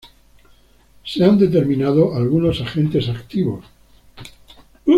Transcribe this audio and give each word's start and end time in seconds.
Se 1.03 1.23
han 1.23 1.37
determinado 1.37 2.15
algunos 2.15 2.59
agentes 2.59 3.07
activos. 3.07 3.63